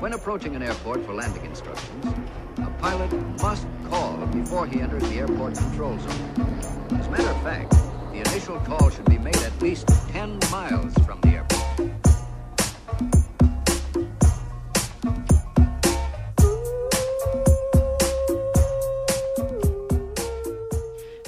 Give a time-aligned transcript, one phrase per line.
[0.00, 2.06] When approaching an airport for landing instructions,
[2.56, 6.96] a pilot must call before he enters the airport control zone.
[6.98, 7.72] As a matter of fact,
[8.10, 11.90] the initial call should be made at least 10 miles from the airport.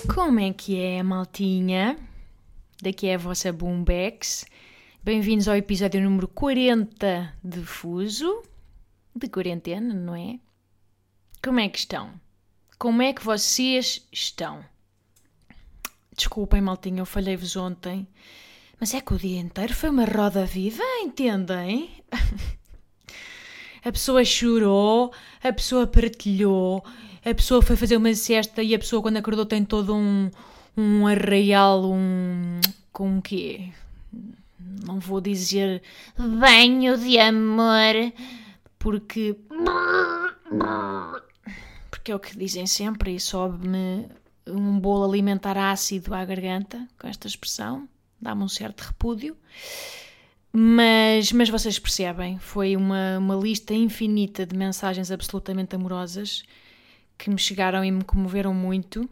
[0.08, 1.98] Como é que é, maltinha?
[2.82, 4.46] Daqui é a vossa Boombex.
[5.04, 8.42] Bem-vindos ao episódio número 40 de Fuso,
[9.14, 10.38] de quarentena, não é?
[11.42, 12.12] Como é que estão?
[12.78, 14.64] Como é que vocês estão?
[16.16, 18.06] Desculpem, maltinha, eu falhei-vos ontem,
[18.78, 21.90] mas é que o dia inteiro foi uma roda viva, entendem?
[23.84, 26.84] A pessoa chorou, a pessoa partilhou,
[27.24, 30.30] a pessoa foi fazer uma cesta e a pessoa quando acordou tem todo um,
[30.76, 32.60] um arraial, um...
[32.92, 33.70] com o quê?
[34.86, 35.82] Não vou dizer
[36.16, 38.12] banho de amor,
[38.82, 39.36] porque...
[41.88, 44.08] Porque é o que dizem sempre e sobe-me
[44.44, 47.88] um bolo alimentar ácido à garganta, com esta expressão,
[48.20, 49.36] dá-me um certo repúdio.
[50.52, 56.42] Mas, mas vocês percebem, foi uma, uma lista infinita de mensagens absolutamente amorosas
[57.16, 59.08] que me chegaram e me comoveram muito.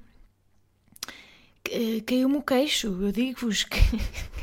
[2.04, 3.78] Caiu-me o queixo, eu digo-vos que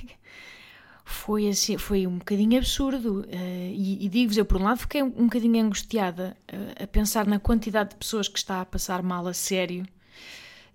[1.27, 3.19] foi assim, foi um bocadinho absurdo.
[3.19, 6.87] Uh, e, e digo-vos, eu por um lado fiquei um, um bocadinho angustiada uh, a
[6.87, 9.85] pensar na quantidade de pessoas que está a passar mal a sério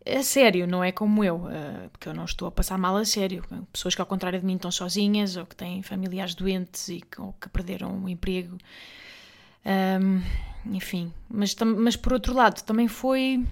[0.04, 3.04] a sério, não é como eu, uh, porque eu não estou a passar mal a
[3.04, 3.44] sério.
[3.72, 7.20] Pessoas que, ao contrário de mim, estão sozinhas ou que têm familiares doentes e que,
[7.20, 8.58] ou que perderam o emprego.
[9.64, 10.20] Um,
[10.74, 13.42] enfim, mas, mas por outro lado, também foi.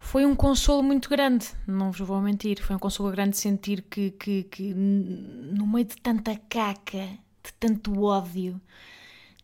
[0.00, 2.62] Foi um consolo muito grande, não vos vou mentir.
[2.62, 7.08] Foi um consolo grande sentir que, que, que no meio de tanta caca,
[7.42, 8.60] de tanto ódio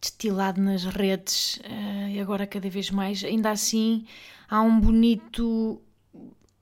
[0.01, 4.05] destilado nas redes, uh, e agora cada vez mais, ainda assim
[4.49, 5.81] há um bonito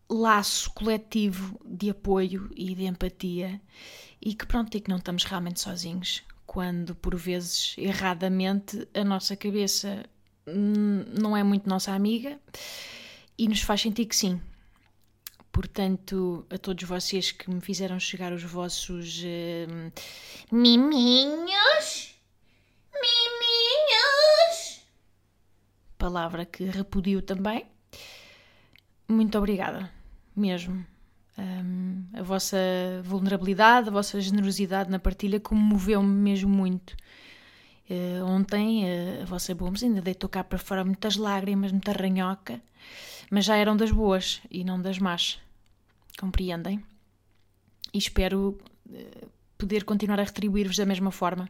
[0.09, 3.61] laço coletivo de apoio e de empatia
[4.21, 9.35] e que pronto, e que não estamos realmente sozinhos quando por vezes erradamente a nossa
[9.35, 10.05] cabeça
[10.47, 12.39] não é muito nossa amiga
[13.39, 14.41] e nos faz sentir que sim.
[15.51, 19.93] Portanto, a todos vocês que me fizeram chegar os vossos uh,
[20.51, 22.15] miminhos,
[22.95, 24.81] miminhos,
[25.99, 27.67] palavra que repudio também,
[29.07, 29.91] muito obrigada,
[30.35, 30.87] mesmo.
[31.37, 32.57] Um, a vossa
[33.05, 36.97] vulnerabilidade, a vossa generosidade na partilha comoveu-me mesmo muito.
[37.91, 42.61] Uh, ontem uh, a vossa Booms ainda deitou cá para fora muitas lágrimas, muita ranhoca,
[43.33, 45.41] mas já eram das boas e não das más.
[46.21, 46.85] Compreendem?
[47.95, 48.59] E espero
[48.91, 51.49] uh, poder continuar a retribuir-vos da mesma forma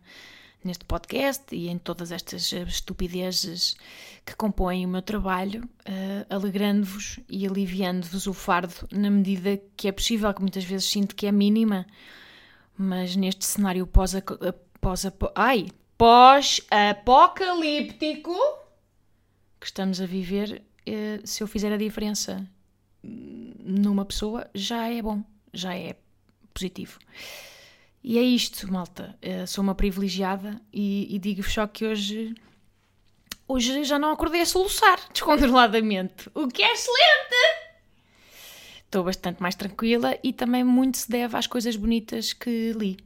[0.62, 3.74] neste podcast e em todas estas estupidezes
[4.24, 9.92] que compõem o meu trabalho, uh, alegrando-vos e aliviando-vos o fardo na medida que é
[9.92, 11.84] possível, que muitas vezes sinto que é mínima,
[12.78, 14.14] mas neste cenário pós,
[14.80, 15.04] pós,
[15.34, 15.66] ai,
[15.98, 18.36] pós-apocalíptico
[19.58, 20.62] que estamos a viver,
[21.24, 22.46] se eu fizer a diferença
[23.02, 25.22] numa pessoa, já é bom,
[25.52, 25.96] já é
[26.52, 26.98] positivo.
[28.02, 29.16] E é isto, malta.
[29.22, 32.34] Uh, sou uma privilegiada e, e digo-vos só que hoje,
[33.46, 37.72] hoje já não acordei a soluçar descontroladamente, o que é excelente!
[38.84, 42.98] Estou bastante mais tranquila e também muito se deve às coisas bonitas que li.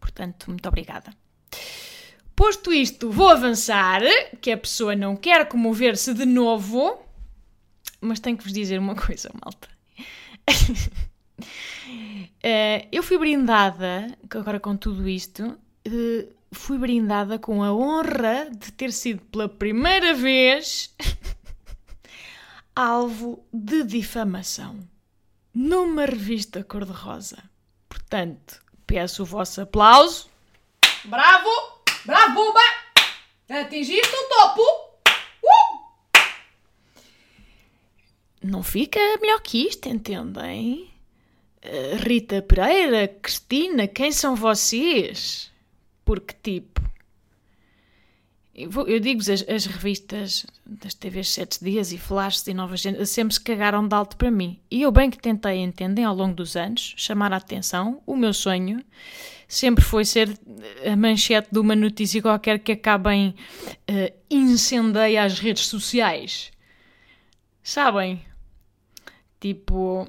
[0.00, 1.12] Portanto, muito obrigada.
[2.40, 4.00] Posto isto, vou avançar,
[4.40, 6.98] que a pessoa não quer comover-se de novo,
[8.00, 9.68] mas tenho que vos dizer uma coisa, malta.
[11.38, 11.44] Uh,
[12.90, 15.48] eu fui brindada, agora com tudo isto,
[15.86, 20.94] uh, fui brindada com a honra de ter sido pela primeira vez
[22.74, 24.80] alvo de difamação
[25.54, 27.36] numa revista cor-de-rosa.
[27.86, 30.30] Portanto, peço o vosso aplauso.
[31.04, 31.79] Bravo!
[32.04, 32.60] Bravo, Bumba!
[33.48, 34.62] Atingiste o topo!
[35.42, 35.80] Uh!
[38.42, 40.90] Não fica melhor que isto, entendem?
[41.60, 45.50] Eh, Rita Pereira, Cristina, quem são vocês?
[46.04, 46.69] Porque, tipo,
[48.86, 53.34] eu, digo-vos, as, as, revistas das TVs 7 Dias e Flashes e Nova Gente sempre
[53.34, 54.58] se cagaram de alto para mim.
[54.70, 58.32] E eu bem que tentei entender ao longo dos anos, chamar a atenção, o meu
[58.32, 58.84] sonho
[59.50, 60.38] sempre foi ser
[60.86, 66.52] a manchete de uma notícia qualquer que acabe em uh, incendeia as redes sociais.
[67.62, 68.24] Sabem?
[69.40, 70.08] Tipo,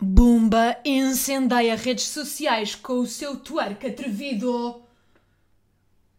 [0.00, 4.85] Bumba incendeia redes sociais com o seu twerk atrevido.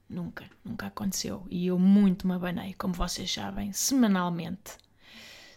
[0.10, 1.46] Nunca, nunca aconteceu.
[1.50, 4.78] E eu muito me abanei, como vocês sabem, semanalmente.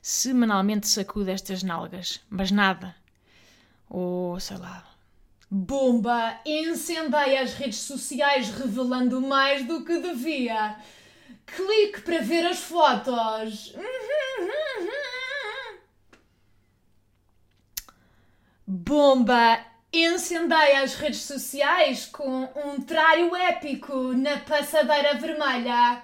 [0.03, 2.97] Semanalmente sacudo estas nalgas, mas nada.
[3.89, 4.87] Ou sei lá.
[5.51, 6.41] Bomba!
[6.45, 10.77] Incendeia as redes sociais revelando mais do que devia.
[11.47, 13.75] Clique para ver as fotos.
[18.67, 19.70] Bomba!
[19.93, 26.03] Incendeia as redes sociais com um trário épico na passadeira vermelha.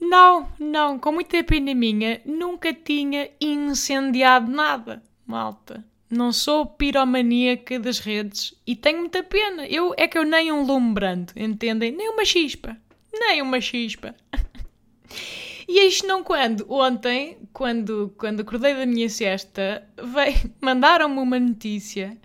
[0.00, 5.84] Não, não, com muita pena minha, nunca tinha incendiado nada, malta.
[6.08, 9.66] Não sou piromaníaca das redes e tenho muita pena.
[9.66, 11.92] Eu é que eu nem um lume brando, entendem?
[11.92, 12.76] Nem uma chispa.
[13.12, 14.14] Nem uma chispa.
[15.66, 19.88] E eis não quando, ontem, quando, quando acordei da minha siesta,
[20.60, 22.18] mandaram-me uma notícia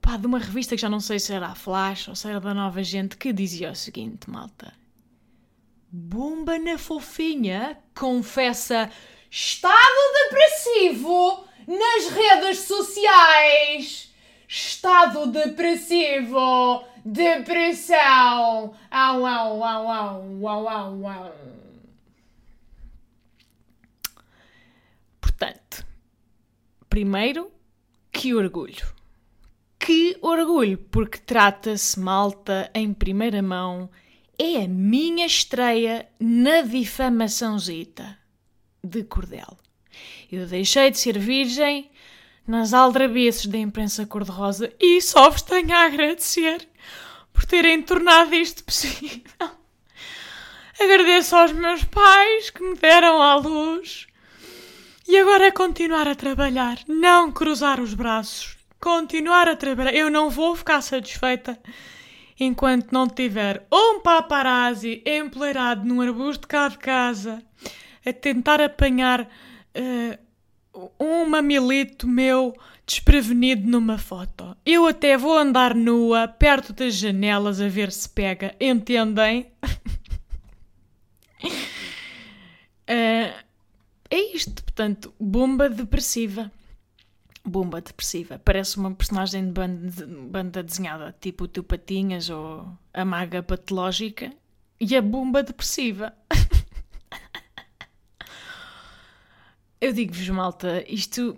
[0.00, 2.38] pá, de uma revista que já não sei se era a Flash ou se era
[2.38, 4.72] da Nova Gente, que dizia o seguinte, malta.
[5.90, 8.90] Bomba na fofinha confessa
[9.30, 14.12] estado depressivo nas redes sociais.
[14.46, 18.74] Estado depressivo, depressão.
[18.90, 21.54] Au, au, au, au, au, au, au.
[25.20, 25.84] Portanto,
[26.94, 27.50] primeiro,
[28.12, 28.86] que orgulho.
[29.80, 33.90] Que orgulho, porque trata-se, malta, em primeira mão,
[34.38, 38.16] é a minha estreia na difamaçãozita
[38.80, 39.58] de Cordel.
[40.30, 41.90] Eu deixei de ser virgem
[42.46, 46.64] nas aldrabices da imprensa cor-de-rosa e só vos tenho a agradecer
[47.32, 49.20] por terem tornado isto possível.
[50.78, 54.06] Agradeço aos meus pais que me deram à luz.
[55.06, 58.56] E agora é continuar a trabalhar, não cruzar os braços.
[58.80, 59.94] Continuar a trabalhar.
[59.94, 61.58] Eu não vou ficar satisfeita
[62.40, 67.42] enquanto não tiver um paparazzi empoleirado num arbusto cá de casa
[68.04, 72.54] a tentar apanhar uh, um mamilito meu
[72.86, 74.56] desprevenido numa foto.
[74.64, 79.52] Eu até vou andar nua perto das janelas a ver se pega, entendem?
[81.42, 83.44] uh,
[84.10, 86.50] é isto, portanto, bomba depressiva.
[87.44, 88.38] Bomba depressiva.
[88.38, 94.32] Parece uma personagem de banda, banda desenhada, tipo o Tio Patinhas ou a Maga Patológica.
[94.80, 96.12] E a bomba depressiva.
[99.80, 101.36] Eu digo-vos, malta, isto,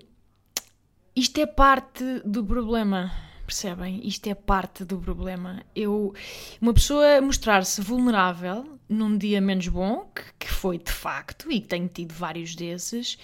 [1.14, 3.25] isto é parte do problema.
[3.46, 4.00] Percebem?
[4.02, 5.62] Isto é parte do problema.
[5.74, 6.12] Eu,
[6.60, 11.68] uma pessoa mostrar-se vulnerável num dia menos bom, que, que foi de facto, e que
[11.68, 13.16] tenho tido vários desses,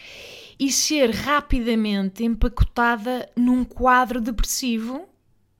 [0.59, 5.09] e ser rapidamente empacotada num quadro depressivo,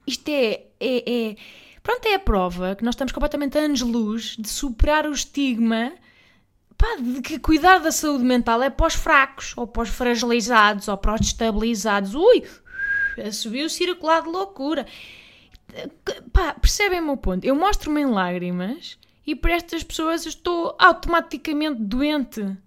[0.07, 1.35] isto é, é, é
[1.81, 5.91] pronto, é a prova que nós estamos completamente anos-luz de superar o estigma
[6.77, 10.87] pá, de que cuidar da saúde mental é para os fracos, ou para os fragilizados,
[10.87, 12.15] ou para os destabilizados.
[12.15, 12.43] Ui,
[13.31, 14.85] subiu o circular de loucura.
[16.31, 17.45] Pá, percebem o meu ponto?
[17.45, 22.57] Eu mostro-me em lágrimas e para estas pessoas estou automaticamente doente.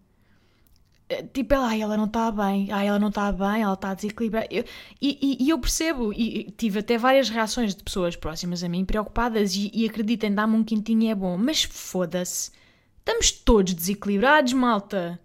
[1.32, 4.48] Tipo, ela, ela não está bem, ai, ela não está bem, ela está desequilibrada.
[4.50, 4.64] Eu,
[5.00, 8.84] e, e, e, eu percebo, e tive até várias reações de pessoas próximas a mim
[8.84, 12.50] preocupadas e, e acreditem, dá-me um quintinho é bom, mas foda-se.
[12.99, 15.20] Estamos todos desequilibrados, malta.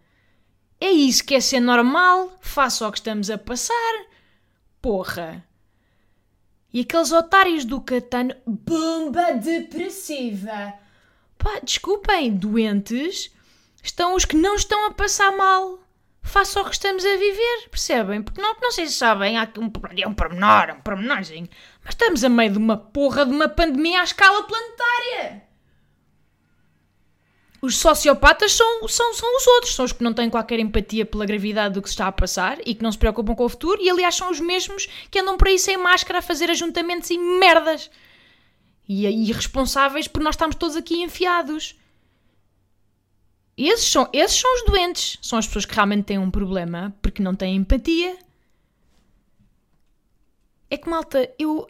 [0.79, 4.05] É isso que é ser normal, face ao que estamos a passar.
[4.81, 5.45] Porra!
[6.73, 10.73] E aqueles otários do Catano, bomba depressiva.
[11.37, 13.29] Pá, desculpem, doentes,
[13.83, 15.79] estão os que não estão a passar mal.
[16.23, 18.21] Face ao que estamos a viver, percebem?
[18.21, 21.49] Porque não, não sei se sabem, há um, é um pormenor, um pormenorzinho,
[21.83, 25.43] mas estamos a meio de uma porra de uma pandemia à escala planetária.
[27.61, 31.27] Os sociopatas são, são, são os outros, são os que não têm qualquer empatia pela
[31.27, 33.79] gravidade do que se está a passar e que não se preocupam com o futuro,
[33.79, 37.19] e aliás são os mesmos que andam por aí sem máscara a fazer ajuntamentos e
[37.19, 37.91] merdas.
[38.89, 41.75] E, e responsáveis por nós estarmos todos aqui enfiados.
[43.55, 47.21] Esses são, esses são os doentes, são as pessoas que realmente têm um problema porque
[47.21, 48.17] não têm empatia.
[50.67, 51.67] É que, malta, eu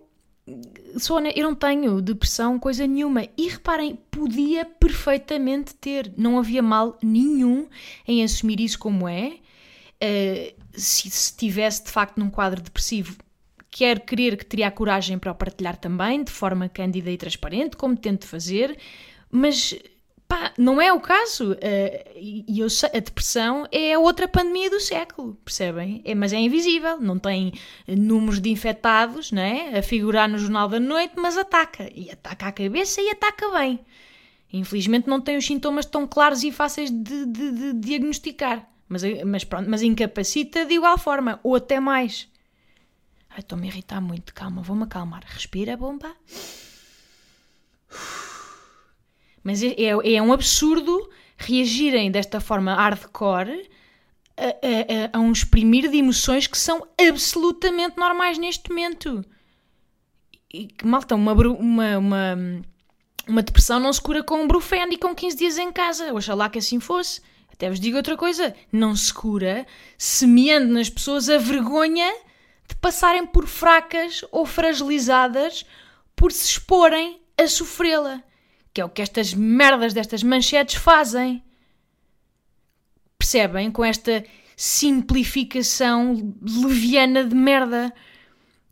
[0.47, 3.27] Eu não tenho depressão, coisa nenhuma.
[3.37, 6.11] E reparem, podia perfeitamente ter.
[6.17, 7.67] Não havia mal nenhum
[8.07, 9.37] em assumir isso como é.
[10.03, 13.17] Uh, se estivesse de facto num quadro depressivo,
[13.69, 17.77] quero crer que teria a coragem para o partilhar também, de forma cândida e transparente,
[17.77, 18.77] como tento fazer,
[19.29, 19.75] mas
[20.31, 21.51] Pá, não é o caso.
[21.51, 21.57] Uh,
[22.15, 26.01] e eu a depressão é a outra pandemia do século, percebem?
[26.05, 27.51] É, mas é invisível, não tem
[27.85, 29.77] números de infectados, não é?
[29.77, 31.91] A figurar no Jornal da Noite, mas ataca.
[31.93, 33.81] E ataca a cabeça e ataca bem.
[34.53, 38.65] Infelizmente não tem os sintomas tão claros e fáceis de, de, de diagnosticar.
[38.87, 42.29] Mas, mas pronto, mas incapacita de igual forma, ou até mais.
[43.29, 44.33] Ai, estou-me a irritar muito.
[44.33, 45.25] Calma, vou-me acalmar.
[45.25, 46.15] Respira, bomba.
[49.43, 53.69] Mas é, é, é um absurdo reagirem desta forma hardcore
[54.37, 59.23] a, a, a, um exprimir de emoções que são absolutamente normais neste momento.
[60.53, 62.37] E, malta, uma, uma, uma,
[63.27, 66.13] uma depressão não se cura com um brufeno e com 15 dias em casa.
[66.13, 67.21] Oxalá que assim fosse.
[67.51, 69.65] Até vos digo outra coisa: não se cura
[69.97, 72.11] semeando nas pessoas a vergonha
[72.67, 75.65] de passarem por fracas ou fragilizadas
[76.15, 78.23] por se exporem a sofrê-la.
[78.73, 81.43] Que é o que estas merdas destas manchetes fazem.
[83.17, 83.71] Percebem?
[83.71, 84.23] Com esta
[84.55, 87.93] simplificação leviana de merda.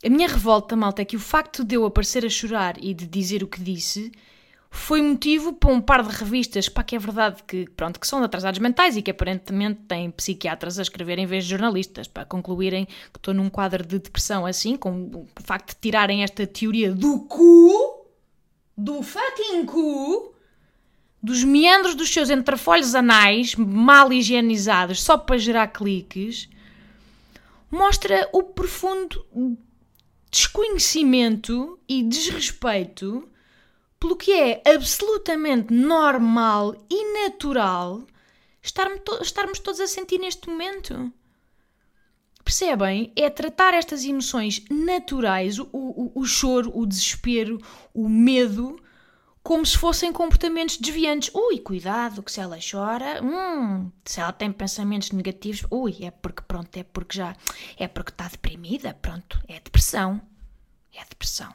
[0.05, 3.05] A minha revolta, malta, é que o facto de eu aparecer a chorar e de
[3.05, 4.11] dizer o que disse
[4.71, 8.19] foi motivo para um par de revistas, pá, que é verdade que, pronto, que são
[8.19, 12.23] de atrasados mentais e que aparentemente têm psiquiatras a escrever em vez de jornalistas, para
[12.23, 16.93] concluírem que estou num quadro de depressão assim, com o facto de tirarem esta teoria
[16.93, 17.98] do cu,
[18.79, 20.33] do fucking cu,
[21.21, 26.49] dos meandros dos seus entrefolhos anais, mal higienizados, só para gerar cliques,
[27.69, 29.25] mostra o profundo
[30.31, 33.27] desconhecimento e desrespeito
[33.99, 38.03] pelo que é absolutamente normal e natural
[38.63, 41.11] estarmos, estarmos todos a sentir neste momento.
[42.49, 43.13] Percebem?
[43.15, 47.61] É tratar estas emoções naturais, o, o, o choro, o desespero,
[47.93, 48.81] o medo,
[49.43, 51.29] como se fossem comportamentos desviantes.
[51.31, 56.41] Ui, cuidado, que se ela chora, hum, se ela tem pensamentos negativos, ui, é porque
[56.41, 57.35] pronto, é porque já,
[57.77, 60.19] é porque está deprimida, pronto, é depressão.
[60.91, 61.53] É depressão.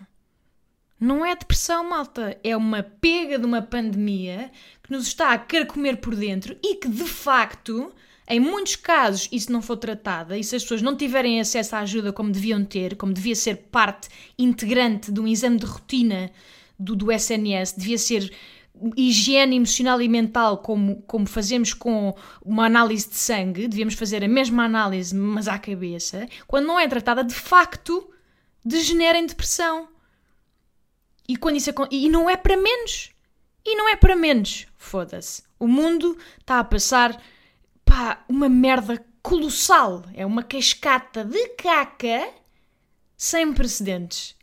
[1.01, 2.39] Não é depressão, malta.
[2.45, 4.49] É uma pega de uma pandemia
[4.81, 7.93] que nos está a querer comer por dentro e que, de facto,
[8.29, 11.81] em muitos casos, isso não for tratada e se as pessoas não tiverem acesso à
[11.81, 16.31] ajuda como deviam ter, como devia ser parte integrante de um exame de rotina
[16.79, 18.33] do, do SNS, devia ser
[18.97, 24.29] higiene emocional e mental como, como fazemos com uma análise de sangue, devíamos fazer a
[24.29, 28.11] mesma análise, mas à cabeça, quando não é tratada, de facto,
[28.65, 29.89] degenera em depressão.
[31.29, 33.11] E quando isso E não é para menos.
[33.65, 34.67] E não é para menos.
[34.77, 35.43] Foda-se.
[35.59, 37.19] O mundo está a passar
[37.95, 40.05] pá, uma merda colossal.
[40.15, 42.29] É uma cascata de caca
[43.17, 44.37] sem precedentes.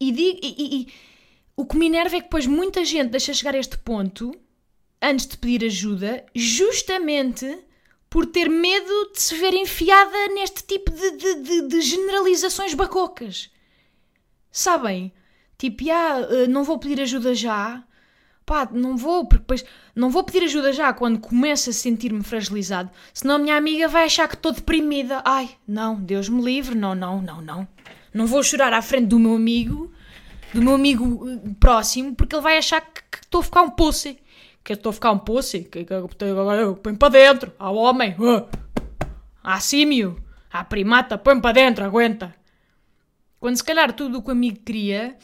[0.00, 0.94] E, digo, e, e, e
[1.56, 4.32] o que me enerva é que depois muita gente deixa chegar a este ponto
[5.00, 7.46] antes de pedir ajuda, justamente
[8.10, 13.50] por ter medo de se ver enfiada neste tipo de, de, de, de generalizações bacocas.
[14.50, 15.12] Sabem?
[15.56, 17.86] Tipo, ah, não vou pedir ajuda já.
[18.46, 22.88] Pá, não vou, porque depois não vou pedir ajuda já quando começo a sentir-me fragilizado,
[23.12, 25.20] senão a minha amiga vai achar que estou deprimida.
[25.24, 27.68] Ai, não, Deus me livre, não, não, não, não.
[28.14, 29.92] Não vou chorar à frente do meu amigo,
[30.54, 34.14] do meu amigo eh, próximo, porque ele vai achar que estou a ficar um poço.
[34.62, 38.48] Que estou a ficar um poço, que, eu põe para dentro, ao homem, uh,
[39.42, 40.22] à símio,
[40.52, 42.32] à primata, põe para dentro, aguenta.
[43.40, 45.16] Quando se calhar tudo o que o amigo queria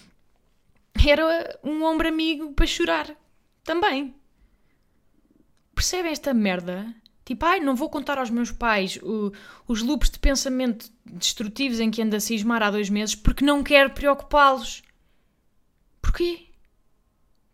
[1.05, 3.17] era um ombro amigo para chorar.
[3.65, 4.15] Também.
[5.75, 6.95] Percebem esta merda?
[7.25, 9.33] Tipo, ai, não vou contar aos meus pais o,
[9.67, 13.63] os loops de pensamento destrutivos em que anda a cismar há dois meses porque não
[13.63, 14.83] quero preocupá-los.
[16.01, 16.49] Porquê?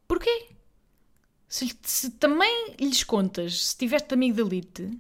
[0.06, 0.48] Porquê?
[1.46, 4.98] Se, se, também lhes contas, se tiveste amigo de elite,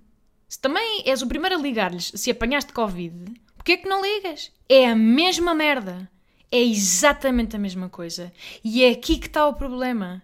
[0.48, 4.52] se também és o primeiro a ligar-lhes se apanhaste Covid, porquê é que não ligas?
[4.68, 6.10] É a mesma merda.
[6.50, 8.32] É exatamente a mesma coisa.
[8.64, 10.22] E é aqui que está o problema.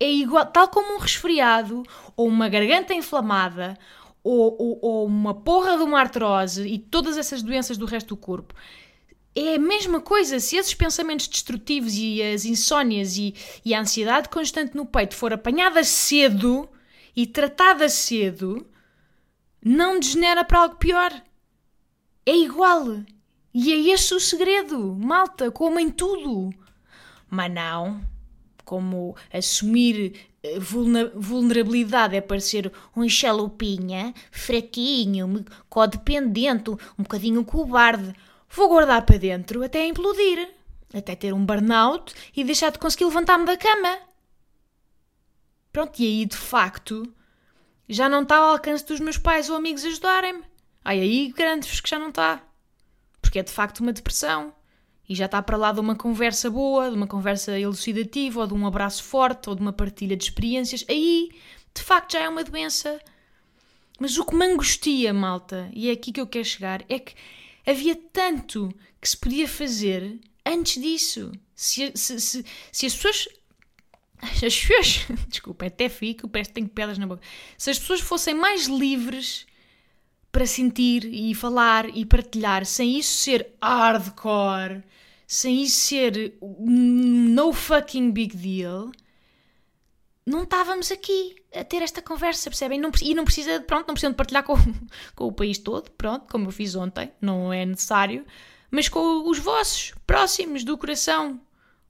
[0.00, 1.82] É igual, tal como um resfriado,
[2.16, 3.76] ou uma garganta inflamada,
[4.22, 8.16] ou, ou, ou uma porra de uma artrose e todas essas doenças do resto do
[8.16, 8.54] corpo.
[9.34, 10.40] É a mesma coisa.
[10.40, 15.32] Se esses pensamentos destrutivos e as insónias e, e a ansiedade constante no peito for
[15.32, 16.68] apanhada cedo
[17.14, 18.66] e tratada cedo,
[19.64, 21.12] não degenera para algo pior.
[22.26, 23.02] É igual.
[23.52, 26.50] E é esse o segredo, malta, como em tudo.
[27.30, 28.00] Mas não,
[28.64, 30.58] como assumir eh,
[31.14, 38.14] vulnerabilidade é parecer um chalupinha, fraquinho, codependente, um bocadinho cobarde.
[38.50, 40.50] Vou guardar para dentro até implodir,
[40.92, 43.98] até ter um burnout e deixar de conseguir levantar-me da cama.
[45.72, 47.12] Pronto, e aí de facto
[47.88, 50.42] já não está ao alcance dos meus pais ou amigos ajudarem-me.
[50.84, 52.42] Ai, aí garanto-vos que já não está.
[53.28, 54.54] Porque é de facto uma depressão.
[55.06, 58.54] E já está para lá de uma conversa boa, de uma conversa elucidativa, ou de
[58.54, 60.82] um abraço forte, ou de uma partilha de experiências.
[60.88, 61.30] Aí,
[61.74, 62.98] de facto, já é uma doença.
[64.00, 67.14] Mas o que me angustia, malta, e é aqui que eu quero chegar, é que
[67.66, 71.30] havia tanto que se podia fazer antes disso.
[71.54, 73.28] Se, se, se, se as pessoas.
[74.22, 75.06] As pessoas.
[75.28, 77.20] Desculpa, até fico, parece que tenho pedras na boca.
[77.58, 79.46] Se as pessoas fossem mais livres
[80.30, 84.82] para sentir e falar e partilhar, sem isso ser hardcore,
[85.26, 88.90] sem isso ser no fucking big deal,
[90.28, 92.78] não estávamos aqui a ter esta conversa, percebem?
[92.78, 94.54] Não, e não precisa, pronto, não precisam de partilhar com,
[95.16, 98.26] com o país todo, pronto, como eu fiz ontem, não é necessário,
[98.70, 101.40] mas com os vossos, próximos do coração,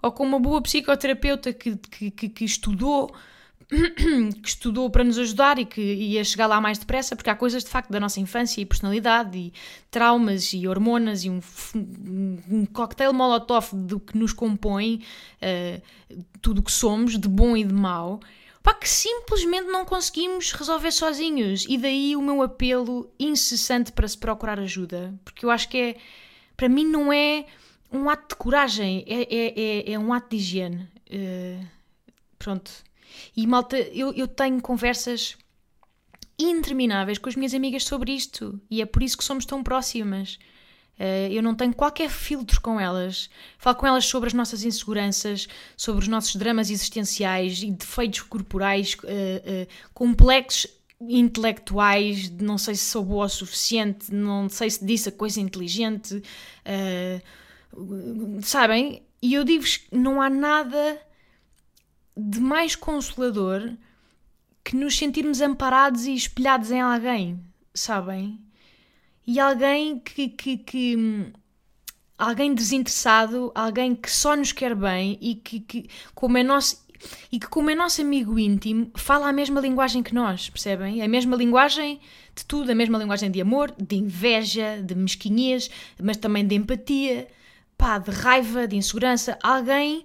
[0.01, 3.13] ou com uma boa psicoterapeuta que, que, que, que estudou
[4.43, 7.63] que estudou para nos ajudar e que ia chegar lá mais depressa, porque há coisas
[7.63, 9.53] de facto da nossa infância e personalidade e
[9.91, 11.41] traumas e hormonas e um,
[12.51, 15.05] um cocktail molotov do que nos compõe
[15.43, 15.83] uh,
[16.41, 18.21] tudo o que somos, de bom e de mau,
[18.63, 21.67] pá, que simplesmente não conseguimos resolver sozinhos.
[21.69, 25.97] E daí o meu apelo incessante para se procurar ajuda, porque eu acho que é,
[26.57, 27.45] para mim, não é
[27.93, 30.89] um ato de coragem, é, é, é, é um ato de higiene.
[31.11, 31.67] Uh,
[32.39, 32.88] pronto
[33.37, 35.37] e malta, eu, eu tenho conversas
[36.39, 40.39] intermináveis com as minhas amigas sobre isto e é por isso que somos tão próximas.
[40.99, 43.31] Uh, eu não tenho qualquer filtro com elas.
[43.57, 48.95] Falo com elas sobre as nossas inseguranças, sobre os nossos dramas existenciais e defeitos corporais
[48.95, 55.09] uh, uh, complexos intelectuais, não sei se sou boa o suficiente, não sei se disse
[55.09, 56.21] a coisa inteligente,
[58.43, 59.01] sabem?
[59.23, 61.01] E eu digo-vos que não há nada
[62.19, 63.73] de mais consolador
[64.65, 67.41] que nos sentirmos amparados e espelhados em alguém,
[67.73, 68.41] sabem?
[69.25, 71.33] E alguém que, que, que
[72.19, 76.87] alguém desinteressado, alguém que só nos quer bem e que, que como é nosso
[77.31, 81.01] e que como é nosso amigo íntimo fala a mesma linguagem que nós, percebem?
[81.01, 82.01] A mesma linguagem
[82.35, 85.71] de tudo, a mesma linguagem de amor, de inveja, de mesquinhez,
[86.03, 87.29] mas também de empatia,
[87.77, 90.05] pá, de raiva, de insegurança, alguém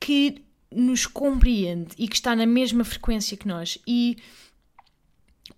[0.00, 3.78] que nos compreende e que está na mesma frequência que nós.
[3.86, 4.16] E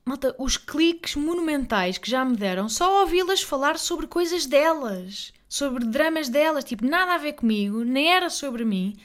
[0.04, 5.84] malta, os cliques monumentais que já me deram só ouvi-las falar sobre coisas delas, sobre
[5.84, 8.96] dramas delas, tipo, nada a ver comigo, nem era sobre mim.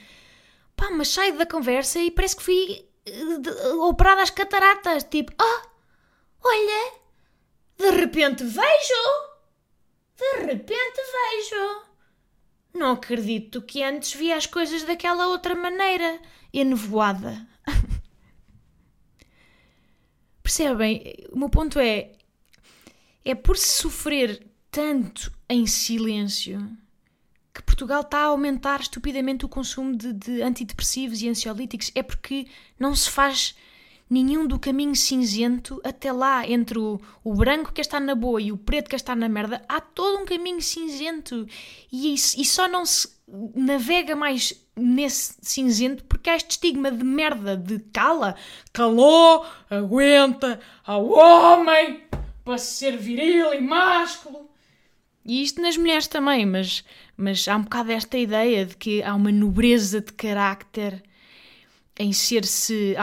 [0.76, 5.68] Pá, mas saio da conversa e parece que fui uh, operada às cataratas, tipo, oh,
[6.44, 6.94] olha,
[7.78, 9.04] de repente vejo,
[10.16, 11.87] de repente vejo.
[12.78, 16.22] Não acredito que antes via as coisas daquela outra maneira,
[16.54, 17.48] enevoada.
[20.44, 21.26] Percebem?
[21.32, 22.12] O meu ponto é:
[23.26, 26.78] é por se sofrer tanto em silêncio
[27.54, 31.92] que Portugal está a aumentar estupidamente o consumo de, de antidepressivos e ansiolíticos.
[31.96, 32.48] É porque
[32.80, 33.56] não se faz
[34.10, 38.52] nenhum do caminho cinzento até lá, entre o, o branco que está na boa e
[38.52, 41.46] o preto que está na merda, há todo um caminho cinzento
[41.92, 43.10] e, e só não se
[43.56, 48.36] navega mais nesse cinzento porque há este estigma de merda de cala,
[48.72, 52.04] calou, aguenta ao homem
[52.46, 54.50] para ser viril e másculo.
[55.26, 56.86] E isto nas mulheres também, mas,
[57.18, 61.04] mas há um bocado esta ideia de que há uma nobreza de carácter
[62.00, 62.96] em ser-se.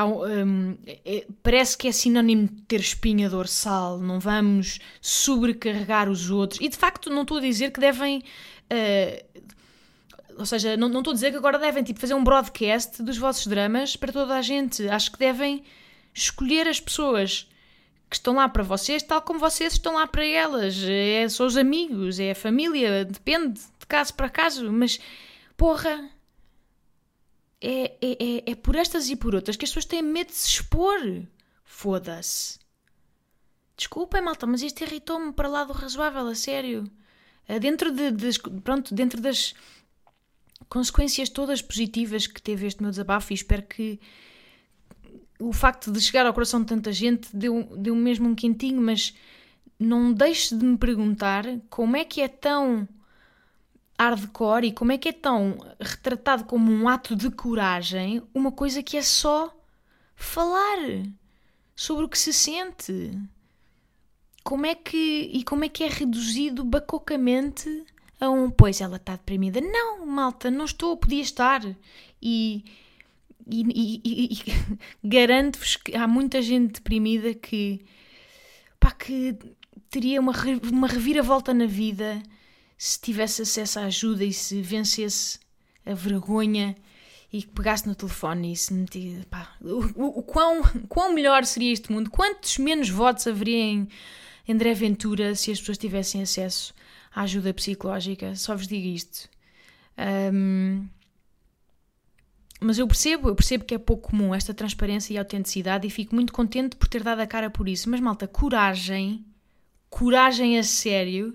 [0.46, 6.61] Um, é, parece que é sinónimo de ter espinha dorsal, não vamos sobrecarregar os outros.
[6.61, 8.22] E de facto, não estou a dizer que devem.
[8.70, 9.42] Uh,
[10.37, 13.16] ou seja, não, não estou a dizer que agora devem tipo, fazer um broadcast dos
[13.16, 14.88] vossos dramas para toda a gente.
[14.88, 15.62] Acho que devem
[16.12, 17.48] escolher as pessoas
[18.11, 20.76] que estão lá para vocês, tal como vocês estão lá para elas.
[20.85, 24.98] É, são os amigos, é a família, depende de caso para caso, mas
[25.57, 26.11] porra,
[27.64, 30.35] é, é, é, é por estas e por outras que as pessoas têm medo de
[30.35, 31.00] se expor.
[31.64, 32.59] Foda-se.
[33.74, 36.85] Desculpem, malta, mas isto irritou-me para lá do razoável, a sério.
[37.48, 39.55] Eh, dentro, de, de, pronto, dentro das
[40.68, 43.98] consequências todas positivas que teve este meu desabafo, e espero que
[45.40, 49.14] o facto de chegar ao coração de tanta gente deu, deu mesmo um quentinho, mas
[49.79, 52.87] não deixe de me perguntar como é que é tão
[53.98, 58.83] hardcore e como é que é tão retratado como um ato de coragem uma coisa
[58.83, 59.54] que é só
[60.16, 60.78] falar
[61.74, 63.18] sobre o que se sente.
[64.42, 67.85] Como é que e como é que é reduzido bacocamente
[68.20, 69.61] a um pois ela está deprimida.
[69.61, 71.62] Não, malta, não estou, podia estar.
[72.20, 72.64] E
[73.46, 73.62] E,
[74.04, 74.38] e, e,
[75.07, 77.85] garanto-vos que há muita gente deprimida que,
[78.80, 79.37] pá, que
[79.90, 80.33] teria uma,
[80.72, 82.22] uma reviravolta na vida
[82.77, 85.39] se tivesse acesso à ajuda e se vencesse
[85.87, 86.77] a vergonha
[87.33, 89.27] e que pegasse no telefone e se metia.
[89.29, 92.11] Pá, o, o, quão, quão melhor seria este mundo?
[92.11, 93.89] Quantos menos votos haveria em
[94.49, 96.73] André Ventura se as pessoas tivessem acesso
[97.13, 98.37] à ajuda psicológica?
[98.37, 99.29] Só vos digo isto.
[100.33, 100.87] Um,
[102.61, 106.15] mas eu percebo, eu percebo que é pouco comum esta transparência e autenticidade e fico
[106.15, 107.91] muito contente por ter dado a cara por isso.
[107.91, 109.25] Mas malta, coragem,
[109.91, 111.35] coragem a sério,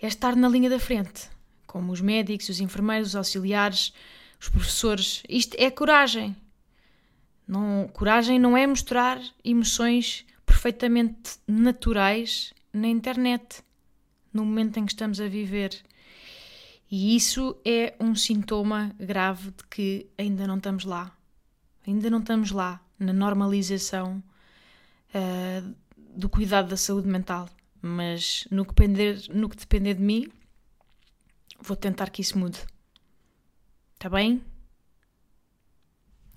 [0.00, 1.28] é estar na linha da frente,
[1.66, 3.92] como os médicos, os enfermeiros, os auxiliares,
[4.40, 5.22] os professores.
[5.28, 6.34] Isto é coragem.
[7.46, 13.62] Não, coragem não é mostrar emoções perfeitamente naturais na internet,
[14.32, 15.82] no momento em que estamos a viver.
[16.90, 21.16] E isso é um sintoma grave de que ainda não estamos lá.
[21.86, 24.22] Ainda não estamos lá na normalização
[25.14, 25.74] uh,
[26.16, 27.48] do cuidado da saúde mental.
[27.82, 30.30] Mas no que, depender, no que depender de mim,
[31.60, 32.58] vou tentar que isso mude.
[33.94, 34.42] Está bem?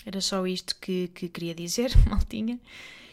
[0.06, 2.60] Era só isto que, que queria dizer, maltinha.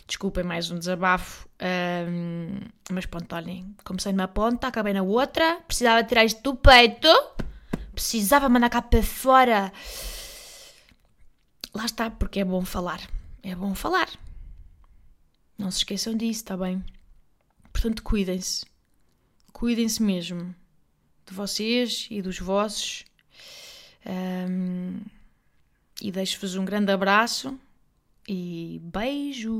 [0.06, 1.48] Desculpem mais um desabafo.
[1.62, 2.58] Um,
[2.90, 5.60] mas pronto, olhem, comecei numa ponta, acabei na outra.
[5.66, 7.08] Precisava tirar isto do peito.
[7.92, 9.72] Precisava mandar cá para fora.
[11.72, 13.00] Lá está, porque é bom falar.
[13.42, 14.08] É bom falar.
[15.56, 16.82] Não se esqueçam disso, está bem?
[17.72, 18.64] Portanto, cuidem-se.
[19.52, 20.54] Cuidem-se mesmo.
[21.26, 23.04] De vocês e dos vossos.
[24.06, 25.00] Um,
[26.00, 27.58] e deixo-vos um grande abraço
[28.26, 29.50] e beijos!